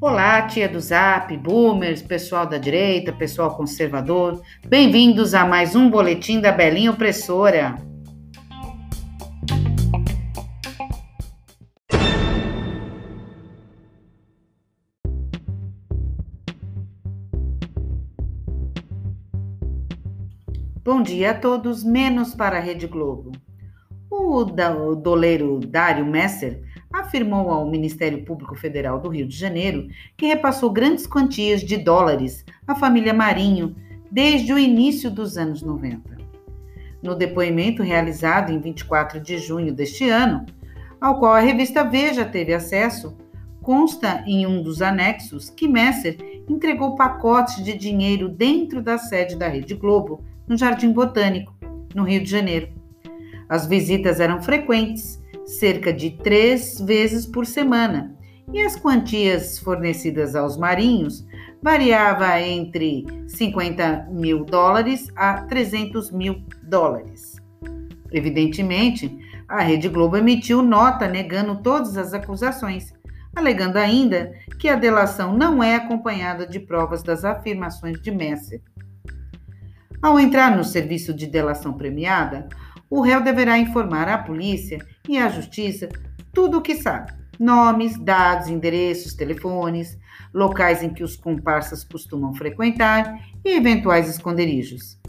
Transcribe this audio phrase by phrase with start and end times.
[0.00, 4.42] Olá, tia do Zap, boomers, pessoal da direita, pessoal conservador.
[4.66, 7.76] Bem-vindos a mais um boletim da Belinha Opressora.
[20.84, 23.30] Bom dia a todos, menos para a Rede Globo.
[24.14, 24.44] O,
[24.94, 26.62] doleiro Dário Messer
[26.92, 32.44] afirmou ao Ministério Público Federal do Rio de Janeiro que repassou grandes quantias de dólares
[32.66, 33.74] à família Marinho
[34.10, 36.18] desde o início dos anos 90.
[37.02, 40.44] No depoimento realizado em 24 de junho deste ano,
[41.00, 43.16] ao qual a revista Veja teve acesso,
[43.62, 49.48] consta em um dos anexos que Messer entregou pacotes de dinheiro dentro da sede da
[49.48, 51.54] Rede Globo, no Jardim Botânico,
[51.94, 52.81] no Rio de Janeiro.
[53.52, 58.16] As visitas eram frequentes cerca de três vezes por semana,
[58.50, 61.26] e as quantias fornecidas aos marinhos
[61.62, 67.36] variava entre 50 mil dólares a 300 mil dólares.
[68.10, 69.14] Evidentemente,
[69.46, 72.94] a Rede Globo emitiu nota negando todas as acusações,
[73.36, 78.62] alegando ainda que a delação não é acompanhada de provas das afirmações de Messer.
[80.00, 82.48] Ao entrar no serviço de delação premiada,
[82.92, 85.88] o réu deverá informar à polícia e à justiça
[86.30, 89.98] tudo o que sabe: nomes, dados, endereços, telefones,
[90.32, 95.00] locais em que os comparsas costumam frequentar e eventuais esconderijos.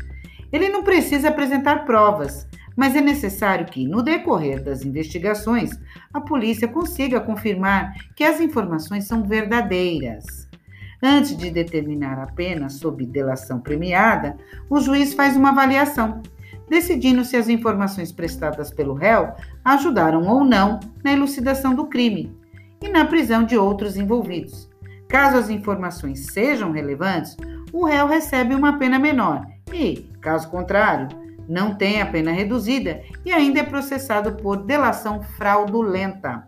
[0.49, 5.71] Ele não precisa apresentar provas, mas é necessário que, no decorrer das investigações,
[6.13, 10.47] a polícia consiga confirmar que as informações são verdadeiras.
[11.01, 14.37] Antes de determinar a pena sob delação premiada,
[14.69, 16.21] o juiz faz uma avaliação
[16.69, 19.33] decidindo se as informações prestadas pelo réu
[19.63, 22.35] ajudaram ou não na elucidação do crime
[22.81, 24.69] e na prisão de outros envolvidos.
[25.07, 27.37] Caso as informações sejam relevantes,
[27.71, 31.07] o réu recebe uma pena menor e, caso contrário,
[31.47, 36.47] não tem a pena reduzida e ainda é processado por delação fraudulenta.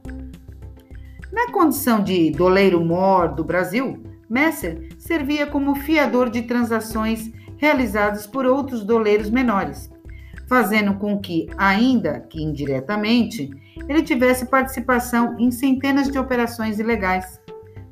[1.32, 8.46] Na condição de doleiro mor do Brasil, Messer servia como fiador de transações realizadas por
[8.46, 9.94] outros doleiros menores
[10.48, 13.50] fazendo com que, ainda que indiretamente,
[13.88, 17.40] ele tivesse participação em centenas de operações ilegais.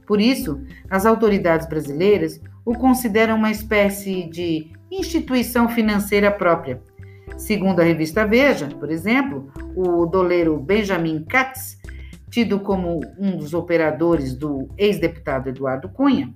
[0.06, 6.82] Por isso, as autoridades brasileiras o consideram uma espécie de instituição financeira própria.
[7.38, 11.80] Segundo a revista Veja, por exemplo, o doleiro Benjamin Katz,
[12.30, 16.34] tido como um dos operadores do ex-deputado Eduardo Cunha,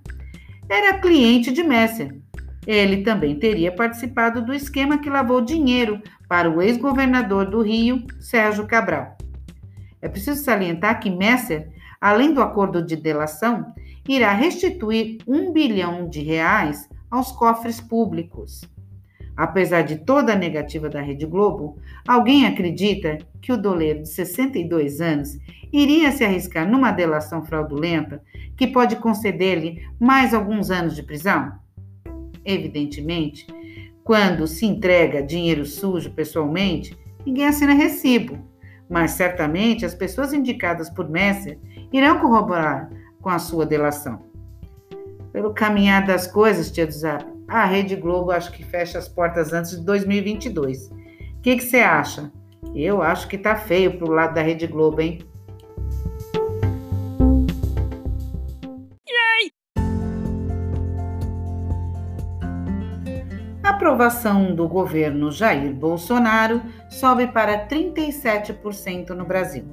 [0.69, 2.15] era cliente de Messer
[2.67, 8.67] ele também teria participado do esquema que lavou dinheiro para o ex-governador do Rio, Sérgio
[8.67, 9.17] Cabral.
[10.01, 11.69] É preciso salientar que Messer,
[12.01, 13.73] além do acordo de delação,
[14.05, 18.61] irá restituir um bilhão de reais aos cofres públicos.
[19.35, 24.99] Apesar de toda a negativa da Rede Globo, alguém acredita que o doleiro de 62
[24.99, 25.37] anos
[25.71, 28.21] iria se arriscar numa delação fraudulenta
[28.57, 31.53] que pode conceder-lhe mais alguns anos de prisão?
[32.47, 33.45] Evidentemente,
[34.05, 38.39] quando se entrega dinheiro sujo pessoalmente, ninguém assina recibo,
[38.89, 41.59] mas certamente as pessoas indicadas por Messer
[41.91, 42.89] irão corroborar
[43.21, 44.25] com a sua delação.
[45.33, 49.51] Pelo caminhar das coisas, tia do Zap, a Rede Globo acho que fecha as portas
[49.51, 50.87] antes de 2022.
[50.87, 52.31] O que você acha?
[52.73, 55.19] Eu acho que tá feio pro lado da Rede Globo, hein?
[63.87, 69.63] Aprovação do governo Jair Bolsonaro sobe para 37% no Brasil.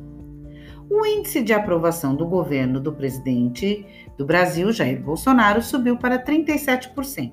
[0.89, 3.85] O índice de aprovação do governo do presidente
[4.17, 7.33] do Brasil, Jair Bolsonaro, subiu para 37%,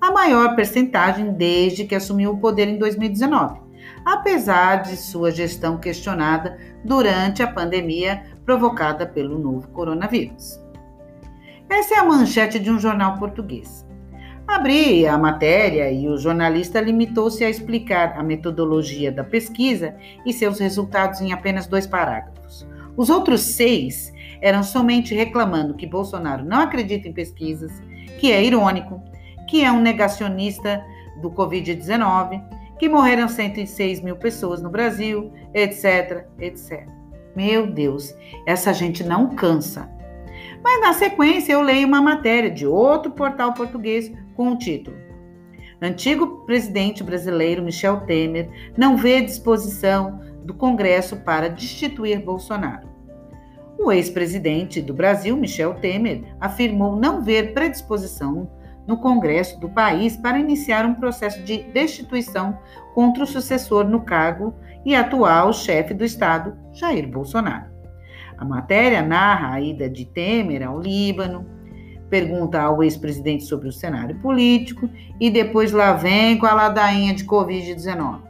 [0.00, 3.60] a maior percentagem desde que assumiu o poder em 2019,
[4.04, 10.60] apesar de sua gestão questionada durante a pandemia provocada pelo novo coronavírus.
[11.68, 13.89] Essa é a manchete de um jornal português.
[14.50, 19.94] Abri a matéria e o jornalista limitou-se a explicar a metodologia da pesquisa
[20.26, 22.66] e seus resultados em apenas dois parágrafos.
[22.96, 24.12] Os outros seis
[24.42, 27.72] eram somente reclamando que Bolsonaro não acredita em pesquisas,
[28.18, 29.00] que é irônico,
[29.48, 30.84] que é um negacionista
[31.22, 32.42] do Covid-19,
[32.76, 36.88] que morreram 106 mil pessoas no Brasil, etc, etc.
[37.36, 38.12] Meu Deus,
[38.44, 39.88] essa gente não cansa.
[40.62, 44.96] Mas na sequência eu leio uma matéria de outro portal português com o título
[45.82, 52.88] Antigo presidente brasileiro Michel Temer não vê disposição do Congresso para destituir Bolsonaro.
[53.78, 58.50] O ex-presidente do Brasil, Michel Temer, afirmou não ver predisposição
[58.86, 62.58] no Congresso do país para iniciar um processo de destituição
[62.94, 64.54] contra o sucessor no cargo
[64.86, 67.70] e atual chefe do Estado, Jair Bolsonaro.
[68.38, 71.59] A matéria narra a ida de Temer ao Líbano,
[72.10, 77.24] pergunta ao ex-presidente sobre o cenário político e depois lá vem com a ladainha de
[77.24, 78.28] Covid-19.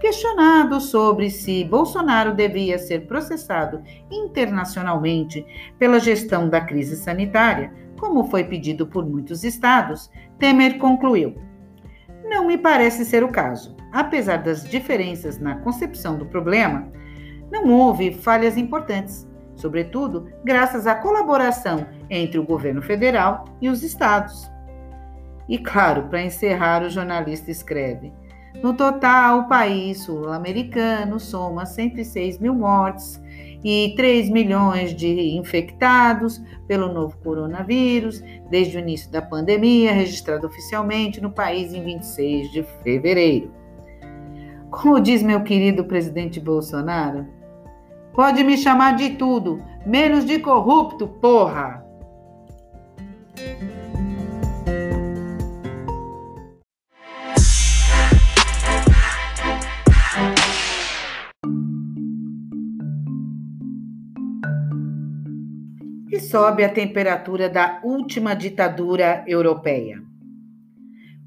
[0.00, 5.44] Questionado sobre se Bolsonaro devia ser processado internacionalmente
[5.78, 10.08] pela gestão da crise sanitária, como foi pedido por muitos estados,
[10.38, 11.34] Temer concluiu:
[12.24, 13.76] Não me parece ser o caso.
[13.92, 16.88] Apesar das diferenças na concepção do problema,
[17.50, 19.27] não houve falhas importantes
[19.58, 24.50] sobretudo graças à colaboração entre o governo federal e os estados.
[25.48, 28.12] E claro, para encerrar, o jornalista escreve:
[28.62, 33.20] no total, o país sul-americano soma 106 mil mortes
[33.62, 41.20] e 3 milhões de infectados pelo novo coronavírus desde o início da pandemia, registrado oficialmente
[41.20, 43.52] no país em 26 de fevereiro.
[44.70, 47.26] Como diz meu querido presidente Bolsonaro,
[48.18, 51.84] Pode me chamar de tudo, menos de corrupto, porra!
[66.10, 70.02] E sobe a temperatura da última ditadura europeia.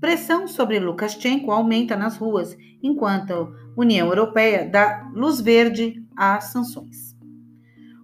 [0.01, 7.15] Pressão sobre Lukashenko aumenta nas ruas, enquanto União Europeia dá luz verde às sanções.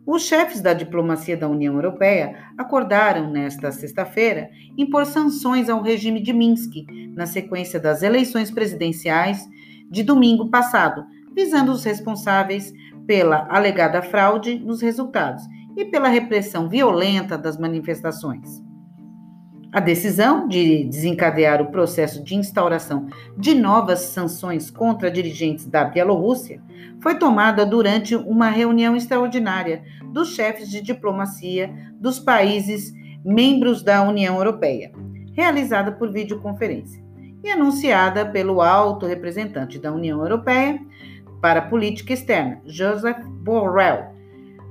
[0.04, 6.34] Os chefes da diplomacia da União Europeia acordaram nesta sexta-feira impor sanções ao regime de
[6.34, 6.74] Minsk
[7.14, 9.48] na sequência das eleições presidenciais
[9.92, 11.06] de domingo passado,
[11.36, 12.74] visando os responsáveis
[13.06, 15.44] pela alegada fraude nos resultados
[15.76, 18.64] e pela repressão violenta das manifestações.
[19.72, 26.62] A decisão de desencadear o processo de instauração de novas sanções contra dirigentes da Bielorrússia
[27.02, 32.94] foi tomada durante uma reunião extraordinária dos chefes de diplomacia dos países
[33.26, 34.92] membros da União Europeia,
[35.34, 37.04] realizada por videoconferência
[37.44, 40.80] e anunciada pelo alto representante da União Europeia
[41.42, 44.16] para Política Externa, Joseph Borrell,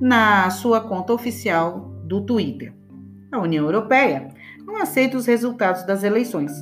[0.00, 2.72] na sua conta oficial do Twitter.
[3.30, 4.28] A União Europeia
[4.66, 6.52] não aceita os resultados das eleições.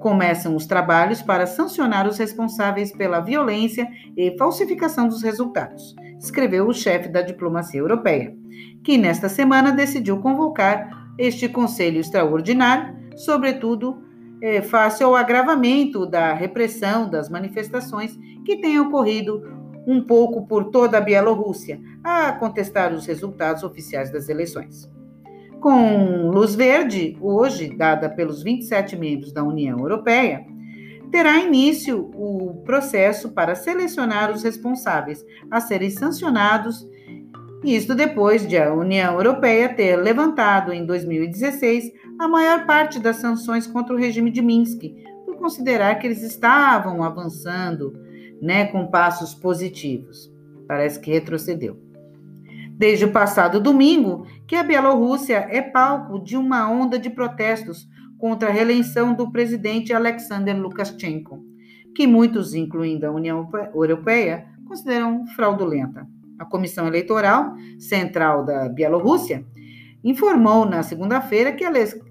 [0.00, 6.74] Começam os trabalhos para sancionar os responsáveis pela violência e falsificação dos resultados, escreveu o
[6.74, 8.36] chefe da diplomacia europeia,
[8.82, 14.02] que nesta semana decidiu convocar este conselho extraordinário, sobretudo
[14.42, 19.42] é, face ao agravamento da repressão das manifestações que têm ocorrido
[19.86, 24.90] um pouco por toda a Bielorrússia a contestar os resultados oficiais das eleições.
[25.64, 30.44] Com luz verde, hoje dada pelos 27 membros da União Europeia,
[31.10, 36.86] terá início o processo para selecionar os responsáveis a serem sancionados,
[37.64, 43.66] isto depois de a União Europeia ter levantado em 2016 a maior parte das sanções
[43.66, 44.82] contra o regime de Minsk,
[45.24, 47.98] por considerar que eles estavam avançando
[48.38, 50.30] né, com passos positivos.
[50.68, 51.84] Parece que retrocedeu
[52.76, 58.48] desde o passado domingo que a Bielorrússia é palco de uma onda de protestos contra
[58.48, 61.44] a reeleição do presidente Alexander Lukashenko,
[61.94, 66.06] que muitos, incluindo a União Europeia, consideram fraudulenta.
[66.38, 69.44] A Comissão Eleitoral Central da Bielorrússia
[70.02, 71.64] informou na segunda-feira que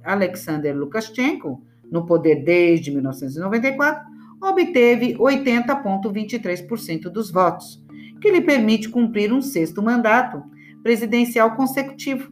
[0.04, 1.62] Alexander Lukashenko,
[1.92, 7.84] no poder desde 1994, obteve 80,23% dos votos,
[8.20, 10.44] que lhe permite cumprir um sexto mandato
[10.84, 12.30] presidencial consecutivo,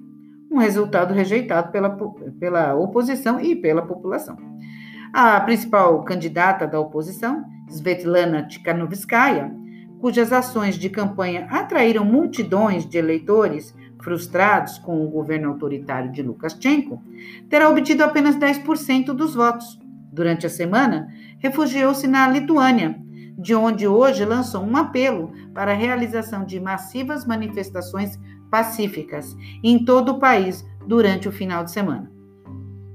[0.51, 1.97] um resultado rejeitado pela,
[2.39, 4.37] pela oposição e pela população.
[5.13, 9.51] A principal candidata da oposição, Svetlana Tikhanovskaya,
[9.99, 17.01] cujas ações de campanha atraíram multidões de eleitores frustrados com o governo autoritário de Lukashenko,
[17.49, 19.79] terá obtido apenas 10% dos votos.
[20.11, 22.99] Durante a semana, refugiou-se na Lituânia,
[23.41, 28.19] de onde hoje lançou um apelo para a realização de massivas manifestações
[28.51, 32.11] pacíficas em todo o país durante o final de semana.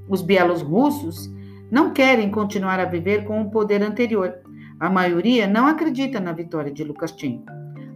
[0.09, 1.29] Os bielorrussos
[1.71, 4.35] não querem continuar a viver com o poder anterior.
[4.79, 7.45] A maioria não acredita na vitória de Lukashenko.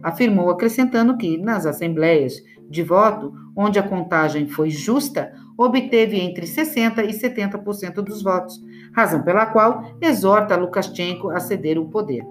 [0.03, 2.33] Afirmou, acrescentando que, nas assembleias
[2.69, 8.59] de voto, onde a contagem foi justa, obteve entre 60% e 70% dos votos,
[8.93, 12.25] razão pela qual exorta Lukashenko a ceder o poder.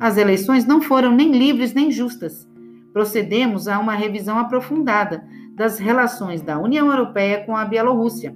[0.00, 2.48] As eleições não foram nem livres nem justas.
[2.92, 5.24] Procedemos a uma revisão aprofundada
[5.54, 8.34] das relações da União Europeia com a Bielorrússia.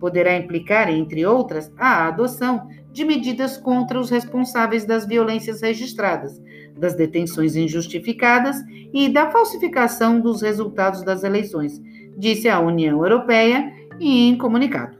[0.00, 6.40] Poderá implicar, entre outras, a adoção de medidas contra os responsáveis das violências registradas,
[6.76, 8.56] das detenções injustificadas
[8.92, 11.80] e da falsificação dos resultados das eleições,
[12.16, 14.96] disse a União Europeia em comunicado.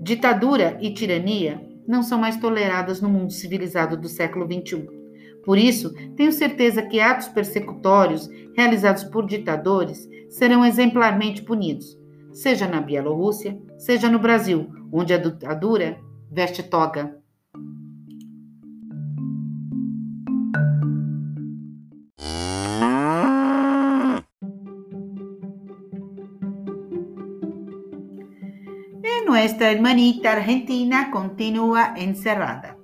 [0.00, 4.86] Ditadura e tirania não são mais toleradas no mundo civilizado do século XXI.
[5.42, 11.98] Por isso, tenho certeza que atos persecutórios realizados por ditadores serão exemplarmente punidos,
[12.30, 15.98] seja na Bielorrússia, seja no Brasil, onde a ditadura
[16.30, 17.16] veste toga.
[29.38, 32.76] Nuestra hermanita Argentina continua encerrada.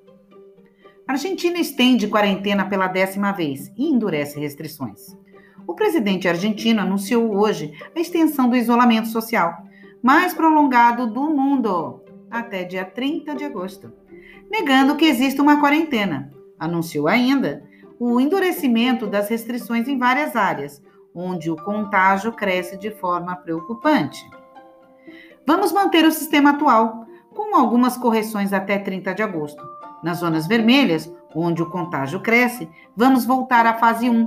[1.05, 5.19] A Argentina estende quarentena pela décima vez e endurece restrições.
[5.67, 9.53] O presidente argentino anunciou hoje a extensão do isolamento social,
[10.01, 13.93] mais prolongado do mundo, até dia 30 de agosto,
[14.49, 16.31] negando que exista uma quarentena.
[16.57, 17.65] Anunciou ainda
[17.99, 20.81] o endurecimento das restrições em várias áreas,
[21.13, 24.25] onde o contágio cresce de forma preocupante.
[25.47, 29.63] Vamos manter o sistema atual, com algumas correções até 30 de agosto.
[30.03, 34.27] Nas zonas vermelhas, onde o contágio cresce, vamos voltar à fase 1.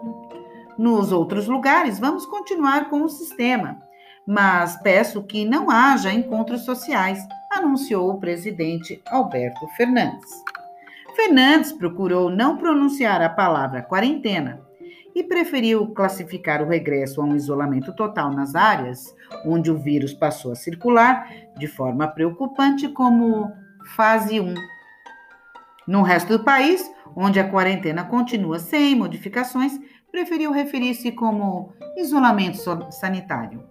[0.77, 3.81] Nos outros lugares, vamos continuar com o sistema,
[4.27, 10.29] mas peço que não haja encontros sociais, anunciou o presidente Alberto Fernandes.
[11.15, 14.66] Fernandes procurou não pronunciar a palavra quarentena
[15.17, 20.51] e preferiu classificar o regresso a um isolamento total nas áreas onde o vírus passou
[20.51, 23.51] a circular de forma preocupante como
[23.95, 24.53] fase 1.
[25.87, 29.79] No resto do país, onde a quarentena continua sem modificações,
[30.11, 32.59] preferiu referir-se como isolamento
[32.91, 33.63] sanitário.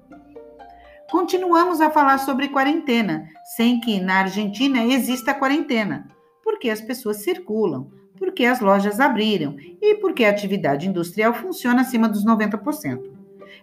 [1.09, 6.09] Continuamos a falar sobre quarentena, sem que na Argentina exista quarentena,
[6.43, 7.89] porque as pessoas circulam,
[8.19, 13.03] porque as lojas abriram e porque a atividade industrial funciona acima dos 90%.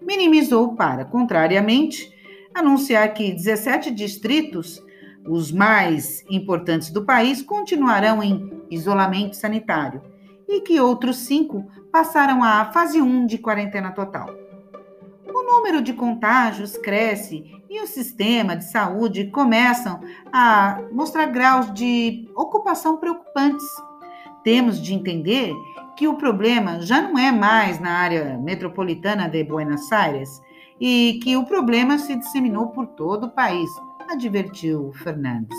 [0.02, 2.14] Minimizou para, contrariamente,
[2.54, 4.84] anunciar que 17 distritos,
[5.26, 10.02] os mais importantes do país, continuarão em isolamento sanitário
[10.48, 14.30] e que outros cinco passaram à fase 1 de quarentena total.
[15.28, 20.00] O número de contágios cresce e o sistema de saúde começam
[20.32, 23.66] a mostrar graus de ocupação preocupantes
[24.44, 25.54] temos de entender
[25.96, 30.42] que o problema já não é mais na área metropolitana de Buenos Aires
[30.80, 33.70] e que o problema se disseminou por todo o país,
[34.10, 35.58] advertiu Fernandes.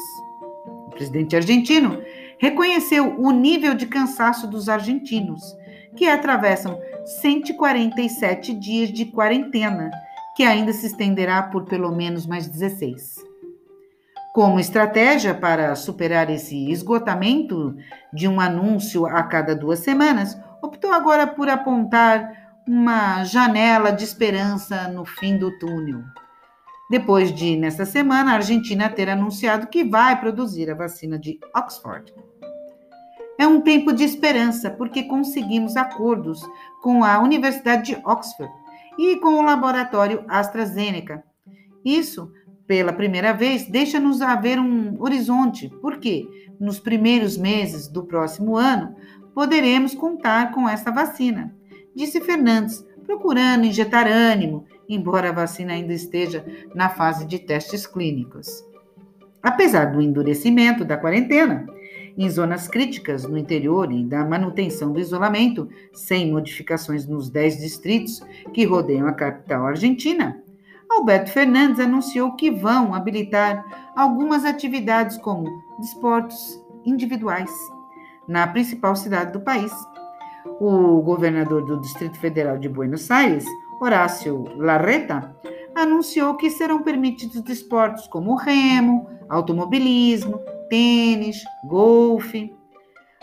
[0.86, 2.00] O presidente argentino
[2.38, 5.42] reconheceu o nível de cansaço dos argentinos,
[5.96, 6.78] que atravessam
[7.22, 9.90] 147 dias de quarentena,
[10.36, 13.33] que ainda se estenderá por pelo menos mais 16.
[14.34, 17.76] Como estratégia para superar esse esgotamento
[18.12, 24.88] de um anúncio a cada duas semanas, optou agora por apontar uma janela de esperança
[24.88, 26.02] no fim do túnel.
[26.90, 32.12] Depois de, nesta semana, a Argentina ter anunciado que vai produzir a vacina de Oxford.
[33.38, 36.42] É um tempo de esperança porque conseguimos acordos
[36.82, 38.52] com a Universidade de Oxford
[38.98, 41.22] e com o laboratório AstraZeneca.
[41.84, 42.32] Isso
[42.66, 46.28] pela primeira vez, deixa-nos haver um horizonte, porque
[46.58, 48.94] nos primeiros meses do próximo ano
[49.34, 51.54] poderemos contar com essa vacina,
[51.94, 56.44] disse Fernandes, procurando injetar ânimo, embora a vacina ainda esteja
[56.74, 58.64] na fase de testes clínicos.
[59.42, 61.66] Apesar do endurecimento da quarentena,
[62.16, 68.22] em zonas críticas no interior e da manutenção do isolamento, sem modificações nos 10 distritos
[68.52, 70.42] que rodeiam a capital argentina,
[70.94, 73.64] Alberto Fernandes anunciou que vão habilitar
[73.96, 75.44] algumas atividades como
[75.78, 77.50] desportos individuais
[78.28, 79.72] na principal cidade do país.
[80.60, 83.44] O governador do Distrito Federal de Buenos Aires,
[83.80, 85.34] Horácio Larreta,
[85.74, 92.54] anunciou que serão permitidos desportos como remo, automobilismo, tênis, golfe.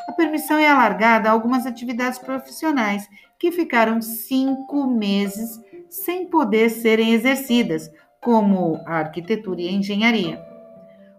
[0.10, 3.08] A permissão é alargada a algumas atividades profissionais
[3.40, 5.60] que ficaram cinco meses
[5.92, 10.42] sem poder serem exercidas, como a arquitetura e a engenharia.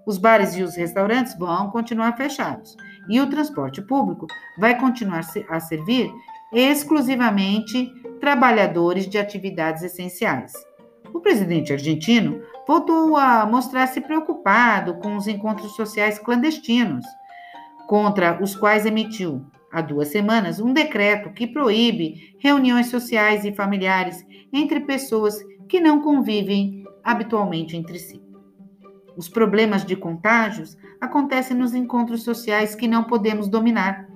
[0.07, 2.75] Os bares e os restaurantes vão continuar fechados
[3.09, 4.27] e o transporte público
[4.59, 6.11] vai continuar a servir
[6.53, 10.53] exclusivamente trabalhadores de atividades essenciais.
[11.13, 17.05] O presidente argentino voltou a mostrar-se preocupado com os encontros sociais clandestinos,
[17.87, 24.25] contra os quais emitiu, há duas semanas um decreto que proíbe reuniões sociais e familiares
[24.53, 28.23] entre pessoas que não convivem habitualmente entre si.
[29.17, 34.09] Os problemas de contágios acontecem nos encontros sociais que não podemos dominar.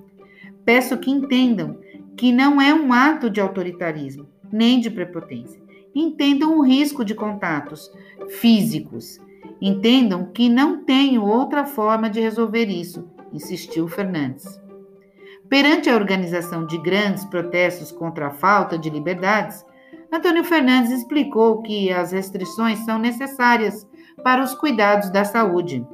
[0.63, 1.79] Peço que entendam
[2.15, 5.61] que não é um ato de autoritarismo, nem de prepotência.
[5.93, 7.91] Entendam o risco de contatos
[8.39, 9.19] físicos.
[9.61, 14.66] Entendam que não tenho outra forma de resolver isso, insistiu Fernandes.
[15.49, 19.65] Perante a organização de grandes protestos contra a falta de liberdades,
[20.11, 23.87] Antônio Fernandes explicou que as restrições são necessárias
[24.23, 25.85] para os cuidados da saúde.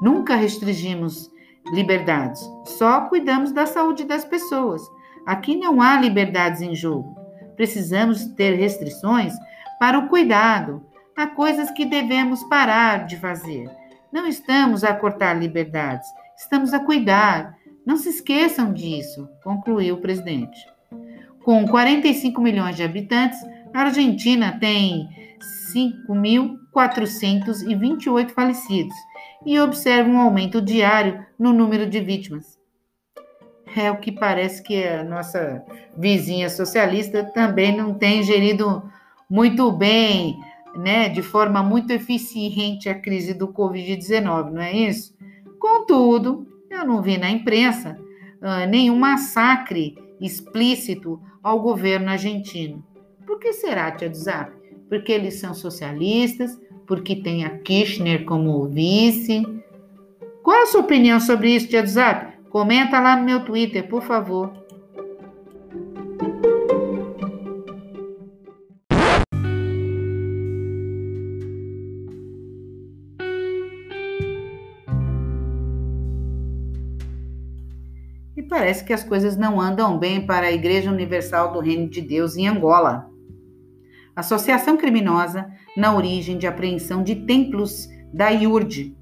[0.00, 1.30] Nunca restringimos
[1.72, 4.82] liberdades, só cuidamos da saúde das pessoas.
[5.26, 7.14] Aqui não há liberdades em jogo.
[7.56, 9.34] Precisamos ter restrições
[9.78, 10.84] para o cuidado.
[11.16, 13.68] Há coisas que devemos parar de fazer.
[14.12, 17.59] Não estamos a cortar liberdades, estamos a cuidar.
[17.86, 20.58] Não se esqueçam disso, concluiu o presidente.
[21.42, 23.38] Com 45 milhões de habitantes,
[23.72, 25.08] a Argentina tem
[25.74, 28.94] 5.428 falecidos
[29.44, 32.58] e observa um aumento diário no número de vítimas.
[33.74, 35.64] É o que parece que a nossa
[35.96, 38.82] vizinha socialista também não tem gerido
[39.28, 40.38] muito bem,
[40.76, 45.14] né, de forma muito eficiente a crise do Covid-19, não é isso?
[45.58, 47.98] Contudo, eu não vi na imprensa
[48.40, 52.84] uh, nenhum massacre explícito ao governo argentino.
[53.26, 54.52] Por que será, Tia do Zap?
[54.88, 59.42] Porque eles são socialistas, porque tem a Kirchner como vice.
[60.42, 62.38] Qual a sua opinião sobre isso, Tia do Zap?
[62.50, 64.52] Comenta lá no meu Twitter, por favor.
[78.60, 82.36] Parece que as coisas não andam bem para a Igreja Universal do Reino de Deus
[82.36, 83.08] em Angola.
[84.14, 88.94] Associação criminosa na origem de apreensão de templos da IURD.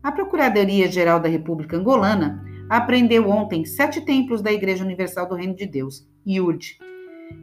[0.00, 5.66] A Procuradoria-Geral da República Angolana apreendeu ontem sete templos da Igreja Universal do Reino de
[5.66, 6.78] Deus, IURD,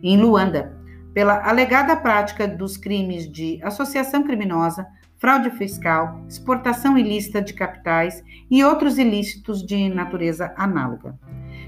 [0.02, 0.74] em Luanda,
[1.14, 4.88] pela alegada prática dos crimes de associação criminosa,
[5.18, 11.20] fraude fiscal, exportação ilícita de capitais e outros ilícitos de natureza análoga.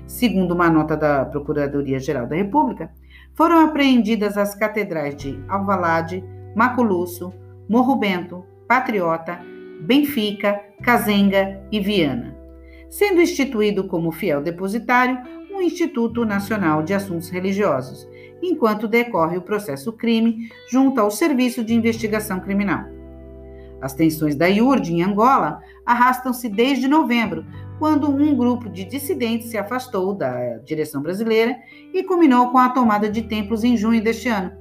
[0.06, 2.92] Segundo uma nota da Procuradoria-Geral da República,
[3.34, 6.24] foram apreendidas as catedrais de Alvalade,
[6.56, 7.34] Maculusso,
[7.68, 9.40] Morro Bento, Patriota,
[9.82, 12.44] Benfica, Cazenga e Viana
[12.94, 15.18] sendo instituído como fiel depositário
[15.52, 18.08] um Instituto Nacional de Assuntos Religiosos,
[18.40, 22.86] enquanto decorre o processo crime junto ao Serviço de Investigação Criminal.
[23.82, 27.44] As tensões da IURD em Angola arrastam-se desde novembro,
[27.84, 31.54] quando um grupo de dissidentes se afastou da direção brasileira
[31.94, 34.54] e culminou com a tomada de templos em junho deste ano,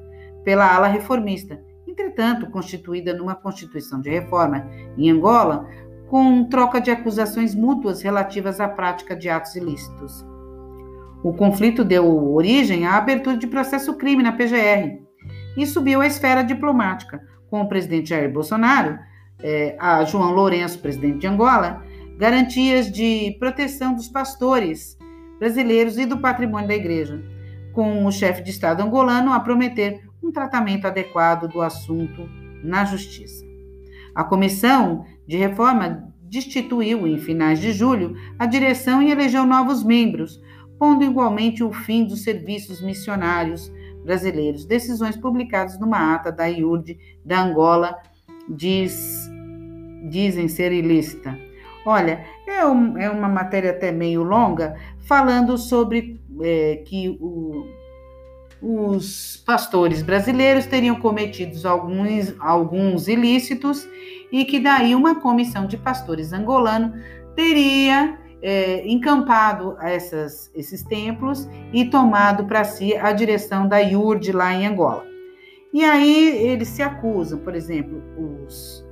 [0.42, 1.62] pela ala reformista.
[1.86, 5.68] Entretanto, constituída numa Constituição de Reforma em Angola,
[6.08, 10.26] com troca de acusações mútuas relativas à prática de atos ilícitos.
[11.22, 14.98] O conflito deu origem à abertura de processo crime na PGR
[15.56, 18.98] e subiu à esfera diplomática, com o presidente Jair Bolsonaro,
[19.44, 21.84] eh, a João Lourenço, presidente de Angola,
[22.22, 24.96] garantias de proteção dos pastores
[25.40, 27.20] brasileiros e do patrimônio da igreja,
[27.72, 32.28] com o chefe de Estado angolano a prometer um tratamento adequado do assunto
[32.62, 33.44] na justiça.
[34.14, 40.40] A comissão de reforma destituiu, em finais de julho, a direção e elegeu novos membros,
[40.78, 43.68] pondo igualmente o fim dos serviços missionários
[44.04, 44.64] brasileiros.
[44.64, 48.00] Decisões publicadas numa ata da IURD da Angola
[48.48, 49.28] diz,
[50.08, 51.36] dizem ser ilícita.
[51.84, 57.66] Olha, é, um, é, uma matéria até meio longa, falando sobre é, que o,
[58.62, 63.88] os pastores brasileiros teriam cometido alguns, alguns ilícitos
[64.30, 66.94] e que daí uma comissão de pastores angolano
[67.34, 74.52] teria é, encampado essas, esses templos e tomado para si a direção da IURD lá
[74.52, 75.04] em Angola.
[75.72, 78.84] E aí eles se acusam, por exemplo, os,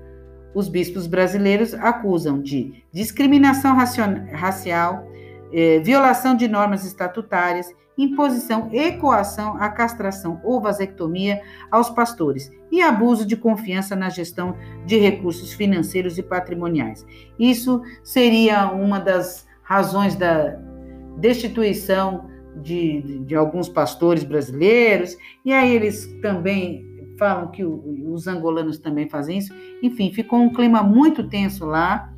[0.54, 5.06] os bispos brasileiros acusam de discriminação racial,
[5.52, 12.80] é, violação de normas estatutárias, imposição e coação à castração ou vasectomia aos pastores e
[12.80, 17.04] abuso de confiança na gestão de recursos financeiros e patrimoniais.
[17.38, 20.56] Isso seria uma das razões da
[21.18, 26.89] destituição de, de, de alguns pastores brasileiros, e aí eles também
[27.20, 29.54] falam que os angolanos também fazem isso.
[29.82, 32.10] Enfim, ficou um clima muito tenso lá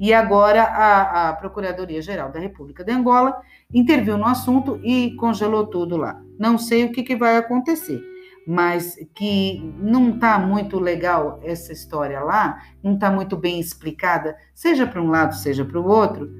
[0.00, 3.36] E agora a, a Procuradoria-Geral da República de Angola
[3.74, 6.22] interviu no assunto e congelou tudo lá.
[6.38, 8.00] Não sei o que, que vai acontecer,
[8.46, 14.86] mas que não está muito legal essa história lá, não está muito bem explicada, seja
[14.86, 16.30] para um lado, seja para o outro.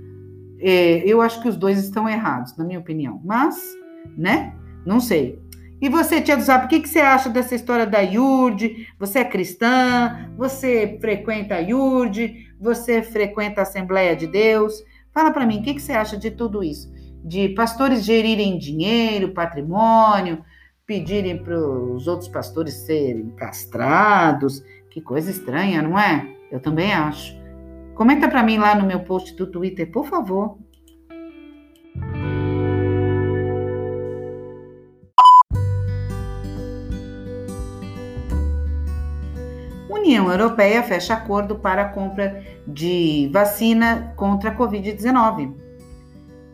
[0.61, 3.21] É, eu acho que os dois estão errados, na minha opinião.
[3.25, 3.61] Mas,
[4.17, 4.55] né?
[4.87, 5.43] Não sei.
[5.81, 8.89] E você, Tia do Zap, o que, que você acha dessa história da IURD?
[8.99, 10.29] Você é cristã?
[10.37, 12.49] Você frequenta a IURD?
[12.61, 14.83] Você frequenta a Assembleia de Deus?
[15.15, 16.93] Fala para mim, o que, que você acha de tudo isso?
[17.25, 20.45] De pastores gerirem dinheiro, patrimônio,
[20.85, 24.65] pedirem para os outros pastores serem castrados?
[24.91, 26.27] Que coisa estranha, não é?
[26.51, 27.37] Eu também acho.
[27.95, 30.59] Comenta para mim lá no meu post do Twitter, por favor.
[40.09, 45.53] União Europeia fecha acordo para a compra de vacina contra a Covid-19.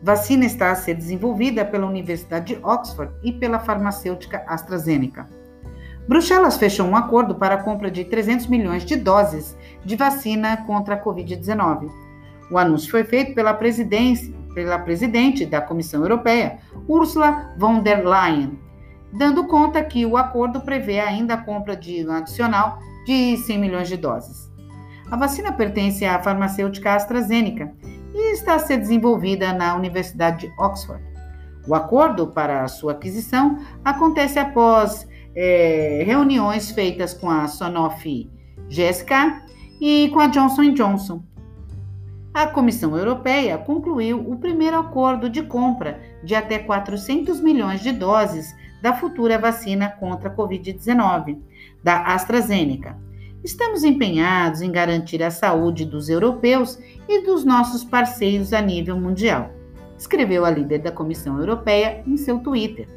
[0.03, 5.29] Vacina está a ser desenvolvida pela Universidade de Oxford e pela farmacêutica AstraZeneca.
[6.05, 10.95] Bruxelas fechou um acordo para a compra de 300 milhões de doses de vacina contra
[10.95, 11.89] a Covid-19.
[12.51, 18.59] O anúncio foi feito pela, pela presidente da Comissão Europeia, Ursula von der Leyen,
[19.13, 23.87] dando conta que o acordo prevê ainda a compra de um adicional de 100 milhões
[23.87, 24.51] de doses.
[25.09, 27.71] A vacina pertence à farmacêutica AstraZeneca
[28.13, 31.03] e está a ser desenvolvida na Universidade de Oxford.
[31.67, 38.29] O acordo para sua aquisição acontece após é, reuniões feitas com a Sanofi
[38.69, 39.41] GSK
[39.79, 41.23] e com a Johnson Johnson.
[42.33, 48.53] A Comissão Europeia concluiu o primeiro acordo de compra de até 400 milhões de doses
[48.81, 51.39] da futura vacina contra a Covid-19
[51.85, 52.97] da AstraZeneca.
[53.43, 59.51] Estamos empenhados em garantir a saúde dos europeus e dos nossos parceiros a nível mundial,
[59.95, 62.89] escreveu a líder da Comissão Europeia em seu Twitter.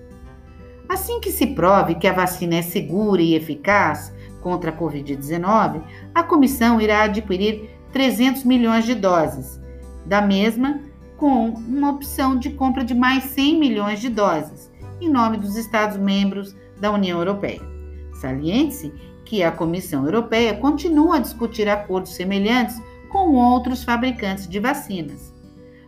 [0.89, 5.83] Assim que se prove que a vacina é segura e eficaz contra a Covid-19,
[6.15, 9.61] a comissão irá adquirir 300 milhões de doses,
[10.07, 10.81] da mesma
[11.19, 16.57] com uma opção de compra de mais 100 milhões de doses, em nome dos Estados-membros
[16.81, 17.78] da União Europeia.
[18.21, 18.93] Saliente-se
[19.25, 25.35] que a Comissão Europeia continua a discutir acordos semelhantes com outros fabricantes de vacinas.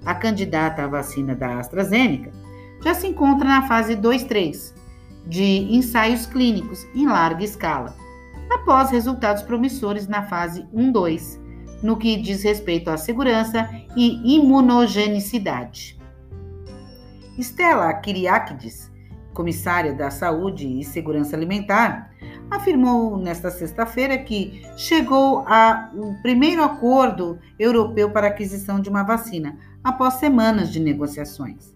[0.04, 2.30] A candidata à vacina da AstraZeneca
[2.82, 4.74] já se encontra na fase 2-3
[5.26, 7.94] de ensaios clínicos em larga escala,
[8.50, 11.38] após resultados promissores na fase 1-2,
[11.82, 15.98] no que diz respeito à segurança e imunogenicidade.
[17.38, 18.89] Stella Kyriakides,
[19.40, 22.10] comissária da Saúde e Segurança Alimentar,
[22.50, 30.14] afirmou nesta sexta-feira que chegou ao primeiro acordo europeu para aquisição de uma vacina, após
[30.14, 31.74] semanas de negociações.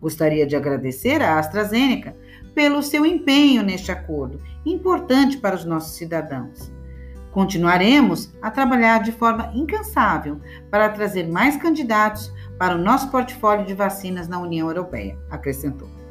[0.00, 2.16] Gostaria de agradecer à AstraZeneca
[2.54, 6.72] pelo seu empenho neste acordo, importante para os nossos cidadãos.
[7.30, 13.74] Continuaremos a trabalhar de forma incansável para trazer mais candidatos para o nosso portfólio de
[13.74, 16.01] vacinas na União Europeia, acrescentou.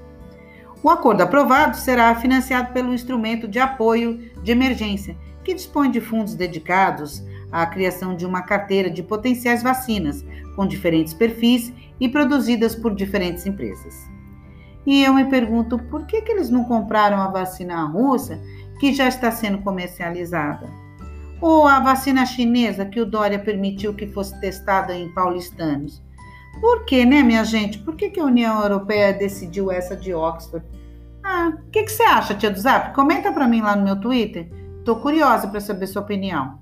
[0.83, 6.33] O acordo aprovado será financiado pelo Instrumento de Apoio de Emergência, que dispõe de fundos
[6.33, 12.95] dedicados à criação de uma carteira de potenciais vacinas, com diferentes perfis e produzidas por
[12.95, 14.09] diferentes empresas.
[14.83, 18.41] E eu me pergunto por que, que eles não compraram a vacina russa,
[18.79, 20.67] que já está sendo comercializada?
[21.39, 26.01] Ou a vacina chinesa, que o Dória permitiu que fosse testada em paulistanos?
[26.59, 27.79] Por que, né, minha gente?
[27.79, 30.65] Por que, que a União Europeia decidiu essa de Oxford?
[31.23, 32.93] Ah, o que, que você acha, tia do Zap?
[32.93, 34.49] Comenta para mim lá no meu Twitter.
[34.83, 36.59] Tô curiosa para saber sua opinião.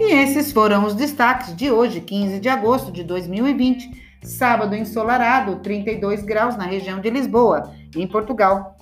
[0.00, 6.22] E esses foram os destaques de hoje, 15 de agosto de 2020, sábado ensolarado, 32
[6.22, 8.76] graus na região de Lisboa em Portugal.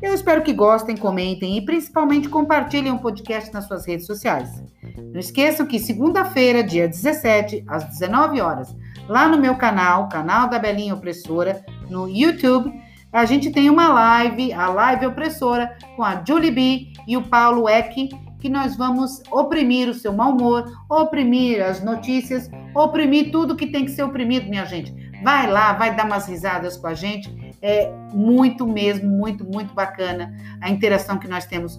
[0.00, 4.62] Eu espero que gostem, comentem e principalmente compartilhem o podcast nas suas redes sociais.
[4.96, 8.74] Não esqueçam que segunda-feira, dia 17, às 19 horas,
[9.08, 12.72] lá no meu canal, canal da Belinha Opressora, no YouTube,
[13.12, 17.68] a gente tem uma live, a live opressora, com a Julie B e o Paulo
[17.68, 23.66] Eck, que nós vamos oprimir o seu mau humor, oprimir as notícias, oprimir tudo que
[23.66, 24.94] tem que ser oprimido, minha gente.
[25.24, 30.32] Vai lá, vai dar umas risadas com a gente é muito mesmo, muito, muito bacana
[30.60, 31.78] a interação que nós temos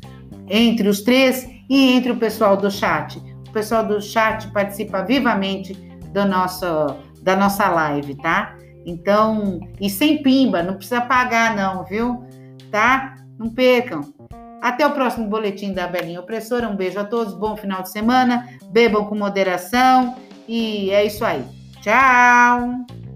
[0.50, 3.18] entre os três e entre o pessoal do chat.
[3.48, 5.74] O pessoal do chat participa vivamente
[6.14, 6.66] do nosso,
[7.22, 8.56] da nossa live, tá?
[8.86, 12.24] Então, e sem pimba, não precisa pagar não, viu?
[12.72, 13.16] Tá?
[13.38, 14.02] Não percam.
[14.62, 16.68] Até o próximo boletim da Belinha Opressora.
[16.68, 18.48] Um beijo a todos, bom final de semana.
[18.72, 20.16] Bebam com moderação
[20.48, 21.44] e é isso aí.
[21.82, 23.09] Tchau!